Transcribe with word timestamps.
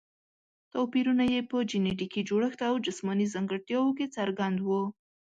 توپیرونه 0.73 1.23
یې 1.33 1.41
په 1.49 1.57
جینټیکي 1.69 2.21
جوړښت 2.29 2.59
او 2.69 2.75
جسماني 2.85 3.25
ځانګړتیاوو 3.33 3.95
کې 3.97 4.13
څرګند 4.15 4.57
وو. 4.61 4.83